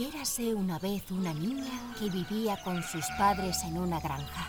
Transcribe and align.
Érase 0.00 0.54
una 0.54 0.78
vez 0.78 1.10
una 1.10 1.34
niña 1.34 1.94
que 1.98 2.08
vivía 2.08 2.56
con 2.64 2.82
sus 2.82 3.04
padres 3.18 3.62
en 3.64 3.76
una 3.76 4.00
granja. 4.00 4.48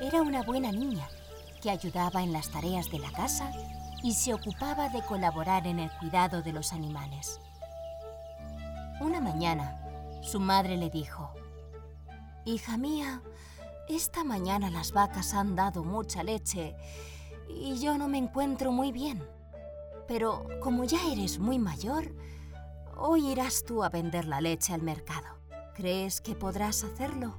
Era 0.00 0.22
una 0.22 0.42
buena 0.42 0.72
niña 0.72 1.06
que 1.60 1.68
ayudaba 1.68 2.22
en 2.22 2.32
las 2.32 2.50
tareas 2.50 2.90
de 2.90 2.98
la 2.98 3.12
casa 3.12 3.52
y 4.02 4.14
se 4.14 4.32
ocupaba 4.32 4.88
de 4.88 5.02
colaborar 5.02 5.66
en 5.66 5.80
el 5.80 5.90
cuidado 5.98 6.40
de 6.40 6.54
los 6.54 6.72
animales. 6.72 7.38
Una 9.02 9.20
mañana, 9.20 9.78
su 10.22 10.40
madre 10.40 10.78
le 10.78 10.88
dijo, 10.88 11.34
Hija 12.46 12.78
mía, 12.78 13.20
esta 13.86 14.24
mañana 14.24 14.70
las 14.70 14.92
vacas 14.92 15.34
han 15.34 15.54
dado 15.54 15.84
mucha 15.84 16.22
leche 16.22 16.74
y 17.50 17.78
yo 17.80 17.98
no 17.98 18.08
me 18.08 18.16
encuentro 18.16 18.72
muy 18.72 18.92
bien. 18.92 19.22
Pero 20.08 20.46
como 20.62 20.84
ya 20.84 21.00
eres 21.12 21.38
muy 21.38 21.58
mayor, 21.58 22.14
hoy 22.96 23.30
irás 23.30 23.64
tú 23.64 23.84
a 23.84 23.88
vender 23.88 24.26
la 24.26 24.40
leche 24.40 24.72
al 24.74 24.82
mercado. 24.82 25.40
¿Crees 25.74 26.20
que 26.20 26.34
podrás 26.34 26.84
hacerlo? 26.84 27.36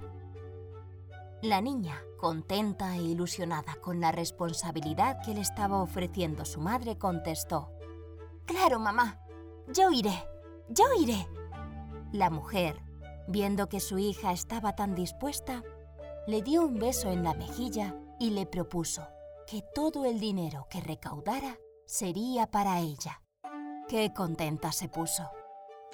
La 1.42 1.62
niña, 1.62 2.02
contenta 2.18 2.96
e 2.96 3.02
ilusionada 3.02 3.76
con 3.82 4.00
la 4.00 4.12
responsabilidad 4.12 5.20
que 5.24 5.34
le 5.34 5.42
estaba 5.42 5.82
ofreciendo 5.82 6.46
su 6.46 6.60
madre, 6.60 6.98
contestó, 6.98 7.72
Claro, 8.46 8.80
mamá, 8.80 9.20
yo 9.74 9.92
iré, 9.92 10.24
yo 10.70 10.86
iré. 11.00 11.28
La 12.12 12.30
mujer, 12.30 12.82
viendo 13.28 13.68
que 13.70 13.80
su 13.80 14.00
hija 14.00 14.32
estaba 14.32 14.76
tan 14.76 14.96
dispuesta, 14.96 15.64
le 16.28 16.42
dio 16.42 16.66
un 16.66 16.80
beso 16.80 17.10
en 17.10 17.24
la 17.24 17.34
mejilla 17.34 17.96
y 18.20 18.32
le 18.32 18.46
propuso 18.46 19.08
que 19.46 19.64
todo 19.76 20.06
el 20.06 20.20
dinero 20.20 20.68
que 20.70 20.82
recaudara 20.82 21.58
sería 21.86 22.48
para 22.48 22.80
ella. 22.80 23.22
Qué 23.88 24.14
contenta 24.14 24.72
se 24.72 24.90
puso. 24.90 25.37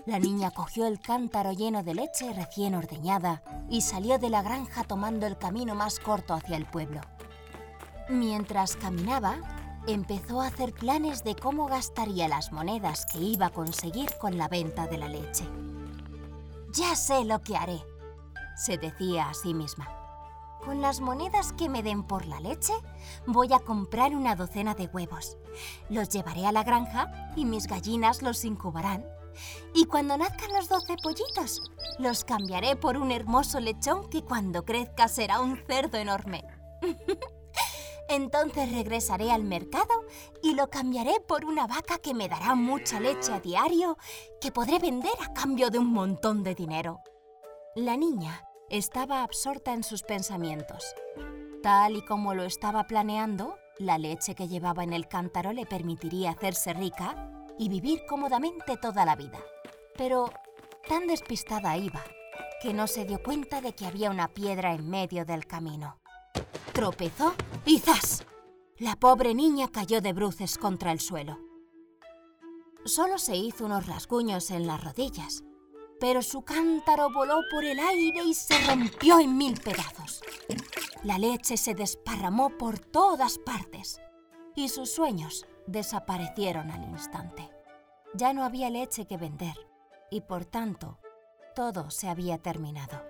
La 0.06 0.20
niña 0.20 0.52
cogió 0.52 0.86
el 0.86 1.00
cántaro 1.00 1.54
lleno 1.54 1.82
de 1.82 1.94
leche 1.94 2.34
recién 2.34 2.76
ordeñada 2.76 3.42
y 3.70 3.82
salió 3.82 4.20
de 4.20 4.30
la 4.30 4.42
granja 4.42 4.84
tomando 4.84 5.26
el 5.26 5.38
camino 5.38 5.76
más 5.76 6.00
corto 6.00 6.34
hacia 6.34 6.58
el 6.58 6.66
pueblo. 6.66 7.00
Mientras 8.10 8.76
caminaba, 8.76 9.38
empezó 9.88 10.42
a 10.42 10.48
hacer 10.48 10.74
planes 10.74 11.24
de 11.24 11.38
cómo 11.38 11.68
gastaría 11.68 12.28
las 12.28 12.52
monedas 12.52 13.06
que 13.06 13.20
iba 13.20 13.46
a 13.46 13.52
conseguir 13.52 14.10
con 14.20 14.38
la 14.38 14.50
venta 14.50 14.88
de 14.88 14.98
la 14.98 15.08
leche. 15.08 15.46
Ya 16.74 16.98
sé 16.98 17.24
lo 17.24 17.42
que 17.42 17.56
haré, 17.56 17.82
se 18.58 18.78
decía 18.78 19.30
a 19.30 19.34
sí 19.34 19.54
misma. 19.54 19.88
Con 20.66 20.82
las 20.82 21.00
monedas 21.00 21.54
que 21.54 21.70
me 21.70 21.82
den 21.82 22.04
por 22.04 22.26
la 22.26 22.42
leche, 22.42 22.74
voy 23.26 23.54
a 23.54 23.60
comprar 23.60 24.14
una 24.14 24.36
docena 24.36 24.76
de 24.76 24.88
huevos. 24.88 25.38
Los 25.90 26.10
llevaré 26.10 26.46
a 26.46 26.52
la 26.52 26.64
granja 26.64 27.32
y 27.38 27.46
mis 27.46 27.68
gallinas 27.68 28.22
los 28.22 28.44
incubarán 28.44 29.06
y 29.74 29.86
cuando 29.86 30.18
nazcan 30.18 30.52
los 30.54 30.70
doce 30.70 30.96
pollitos, 31.02 31.62
los 32.00 32.24
cambiaré 32.24 32.76
por 32.76 32.98
un 32.98 33.12
hermoso 33.12 33.60
lechón 33.60 34.10
que 34.10 34.24
cuando 34.24 34.66
crezca 34.66 35.08
será 35.08 35.42
un 35.42 35.58
cerdo 35.66 35.98
enorme. 35.98 36.44
Entonces 38.10 38.72
regresaré 38.72 39.32
al 39.32 39.44
mercado 39.44 40.06
y 40.42 40.56
lo 40.56 40.70
cambiaré 40.70 41.20
por 41.28 41.46
una 41.46 41.68
vaca 41.68 41.98
que 41.98 42.14
me 42.14 42.28
dará 42.28 42.54
mucha 42.54 43.00
leche 43.00 43.32
a 43.32 43.40
diario 43.40 43.98
que 44.42 44.52
podré 44.52 44.80
vender 44.80 45.14
a 45.22 45.34
cambio 45.34 45.70
de 45.70 45.80
un 45.80 45.88
montón 45.88 46.44
de 46.44 46.54
dinero. 46.54 47.00
La 47.76 47.98
niña 47.98 48.44
estaba 48.70 49.24
absorta 49.24 49.74
en 49.74 49.84
sus 49.84 50.04
pensamientos. 50.04 50.84
Tal 51.64 51.96
y 51.96 52.06
como 52.06 52.34
lo 52.34 52.44
estaba 52.44 52.84
planeando, 52.84 53.58
la 53.80 53.98
leche 53.98 54.36
que 54.36 54.48
llevaba 54.48 54.84
en 54.84 54.94
el 54.94 55.08
cántaro 55.08 55.54
le 55.54 55.66
permitiría 55.66 56.32
hacerse 56.32 56.74
rica 56.74 57.30
y 57.60 57.70
vivir 57.70 58.06
cómodamente 58.08 58.78
toda 58.78 59.06
la 59.06 59.16
vida. 59.16 59.40
Pero 59.98 60.32
tan 60.88 61.08
despistada 61.08 61.78
iba 61.78 62.04
que 62.62 62.74
no 62.74 62.88
se 62.88 63.06
dio 63.06 63.22
cuenta 63.22 63.62
de 63.62 63.74
que 63.74 63.86
había 63.86 64.10
una 64.10 64.30
piedra 64.30 64.74
en 64.74 64.90
medio 64.90 65.26
del 65.26 65.46
camino. 65.46 66.00
Tropezó 66.72 67.34
y 67.66 67.80
¡zas! 67.80 68.26
La 68.78 68.96
pobre 68.96 69.36
niña 69.36 69.68
cayó 69.68 70.02
de 70.02 70.14
bruces 70.14 70.58
contra 70.58 70.92
el 70.92 71.00
suelo. 71.00 71.40
Solo 72.86 73.18
se 73.18 73.36
hizo 73.36 73.66
unos 73.66 73.86
rasguños 73.86 74.52
en 74.52 74.68
las 74.68 74.84
rodillas, 74.84 75.44
pero 76.00 76.22
su 76.22 76.42
cántaro 76.42 77.10
voló 77.14 77.40
por 77.52 77.64
el 77.64 77.80
aire 77.80 78.24
y 78.26 78.34
se 78.34 78.58
rompió 78.68 79.20
en 79.20 79.38
mil 79.38 79.60
pedazos. 79.62 80.22
La 81.04 81.18
leche 81.18 81.56
se 81.56 81.76
desparramó 81.76 82.58
por 82.58 82.80
todas 82.80 83.38
partes 83.38 84.02
y 84.56 84.70
sus 84.70 84.90
sueños 84.90 85.46
desaparecieron 85.68 86.72
al 86.72 86.84
instante. 86.84 87.53
Ya 88.14 88.34
no 88.34 88.44
había 88.44 88.70
leche 88.70 89.06
que 89.06 89.18
vender 89.18 89.56
y 90.10 90.22
por 90.22 90.46
tanto 90.46 91.00
todo 91.56 91.90
se 91.90 92.10
había 92.10 92.38
terminado. 92.38 93.04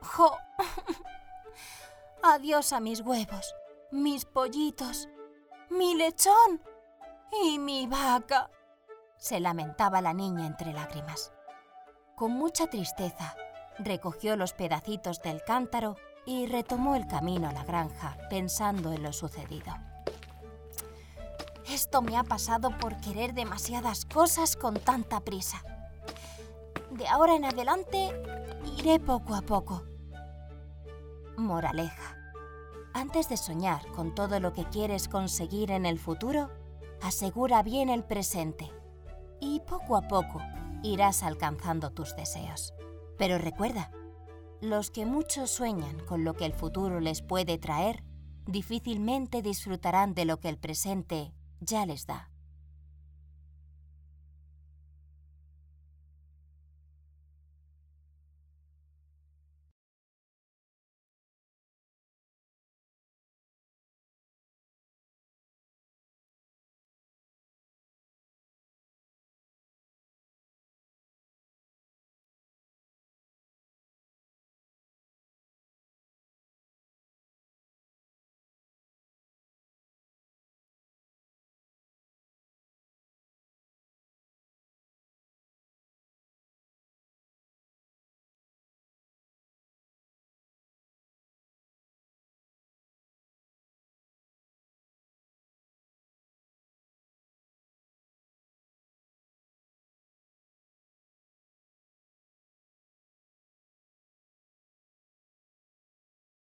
¡Jo! 0.00 0.36
Adiós 2.22 2.72
a 2.72 2.80
mis 2.80 3.00
huevos, 3.00 3.54
mis 3.90 4.24
pollitos, 4.24 5.08
mi 5.70 5.94
lechón 5.94 6.62
y 7.44 7.58
mi 7.58 7.86
vaca, 7.86 8.50
se 9.16 9.40
lamentaba 9.40 10.00
la 10.00 10.12
niña 10.12 10.46
entre 10.46 10.72
lágrimas. 10.72 11.32
Con 12.14 12.32
mucha 12.32 12.68
tristeza, 12.68 13.34
recogió 13.78 14.36
los 14.36 14.52
pedacitos 14.52 15.20
del 15.20 15.42
cántaro 15.42 15.96
y 16.24 16.46
retomó 16.46 16.96
el 16.96 17.06
camino 17.06 17.48
a 17.48 17.52
la 17.52 17.64
granja 17.64 18.16
pensando 18.30 18.92
en 18.92 19.02
lo 19.02 19.12
sucedido. 19.12 19.72
Esto 21.76 22.00
me 22.00 22.16
ha 22.16 22.24
pasado 22.24 22.70
por 22.78 22.96
querer 23.02 23.34
demasiadas 23.34 24.06
cosas 24.06 24.56
con 24.56 24.80
tanta 24.80 25.20
prisa. 25.20 25.62
De 26.92 27.06
ahora 27.06 27.36
en 27.36 27.44
adelante 27.44 28.18
iré 28.78 28.98
poco 28.98 29.34
a 29.34 29.42
poco. 29.42 29.84
Moraleja. 31.36 32.16
Antes 32.94 33.28
de 33.28 33.36
soñar 33.36 33.86
con 33.88 34.14
todo 34.14 34.40
lo 34.40 34.54
que 34.54 34.64
quieres 34.64 35.06
conseguir 35.06 35.70
en 35.70 35.84
el 35.84 35.98
futuro, 35.98 36.48
asegura 37.02 37.62
bien 37.62 37.90
el 37.90 38.04
presente 38.04 38.72
y 39.38 39.60
poco 39.60 39.98
a 39.98 40.08
poco 40.08 40.40
irás 40.82 41.22
alcanzando 41.22 41.90
tus 41.90 42.16
deseos. 42.16 42.72
Pero 43.18 43.36
recuerda, 43.36 43.90
los 44.62 44.90
que 44.90 45.04
mucho 45.04 45.46
sueñan 45.46 45.98
con 46.06 46.24
lo 46.24 46.32
que 46.32 46.46
el 46.46 46.54
futuro 46.54 47.00
les 47.00 47.20
puede 47.20 47.58
traer, 47.58 48.02
difícilmente 48.46 49.42
disfrutarán 49.42 50.14
de 50.14 50.24
lo 50.24 50.40
que 50.40 50.48
el 50.48 50.56
presente 50.56 51.34
ya 51.60 51.86
les 51.86 52.06
da. 52.06 52.35